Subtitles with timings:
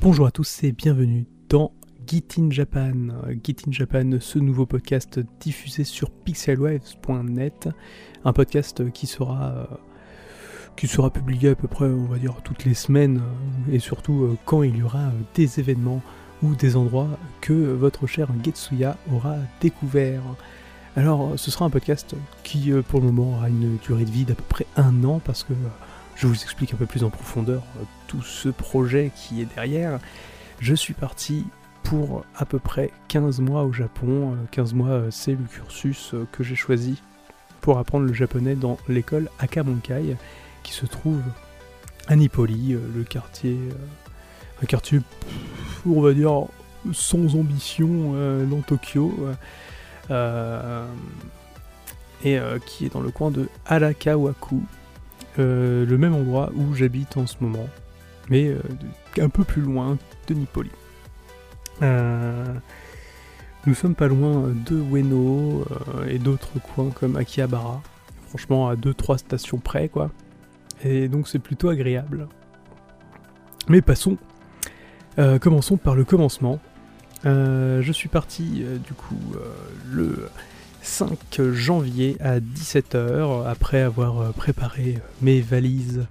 [0.00, 1.72] Bonjour à tous et bienvenue dans
[2.06, 2.94] Git in Japan.
[3.44, 7.68] Git in Japan, ce nouveau podcast diffusé sur pixelwaves.net,
[8.24, 9.64] un podcast qui sera euh,
[10.74, 14.22] qui sera publié à peu près, on va dire, toutes les semaines euh, et surtout
[14.24, 16.00] euh, quand il y aura des événements
[16.42, 20.22] ou des endroits que votre cher Getsuya aura découvert.
[20.96, 24.34] Alors, ce sera un podcast qui, pour le moment, aura une durée de vie d'à
[24.34, 25.52] peu près un an parce que
[26.16, 29.98] je vous explique un peu plus en profondeur euh, tout ce projet qui est derrière.
[30.60, 31.46] Je suis parti
[31.82, 34.36] pour à peu près 15 mois au Japon.
[34.50, 37.02] 15 euh, mois, euh, c'est le cursus que j'ai choisi
[37.60, 40.16] pour apprendre le japonais dans l'école Akamonkai,
[40.62, 41.20] qui se trouve
[42.06, 43.58] à Nipoli, le quartier,
[44.62, 45.00] un quartier,
[45.86, 46.46] on va dire,
[46.92, 48.14] sans ambition
[48.46, 49.14] dans Tokyo,
[52.24, 54.62] et qui est dans le coin de Arakawaku,
[55.38, 57.68] euh, le même endroit où j'habite en ce moment,
[58.28, 58.60] mais euh,
[59.18, 60.70] un peu plus loin de Nipoli.
[61.82, 62.44] Euh,
[63.66, 65.64] nous sommes pas loin de Ueno
[66.08, 67.80] et d'autres coins comme Akihabara,
[68.28, 70.10] franchement à 2-3 stations près quoi,
[70.82, 72.26] et donc c'est plutôt agréable.
[73.68, 74.16] Mais passons,
[75.40, 76.58] commençons par le commencement.
[77.24, 79.18] je suis parti du coup
[79.90, 80.28] le
[81.00, 86.04] 5 janvier à 17h, après avoir euh, préparé mes valises.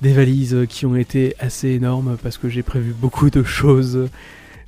[0.00, 4.08] Des valises qui ont été assez énormes parce que j'ai prévu beaucoup de choses.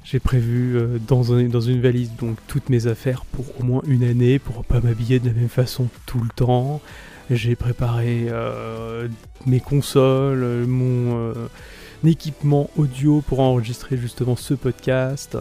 [0.04, 4.38] J'ai prévu euh, dans, une valise donc toutes mes affaires pour au moins une année,
[4.38, 6.80] pour pas m'habiller de la même façon tout le temps.
[7.28, 9.08] J'ai préparé euh,
[9.46, 11.34] mes consoles, mon
[12.04, 15.36] équipement audio pour enregistrer justement ce podcast.